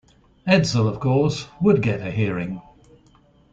[0.47, 2.59] Edsel, of course would get a hearing.